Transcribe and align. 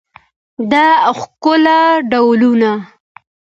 د 0.71 0.73
ښکلا 1.19 1.81
ډولونه 2.11 2.71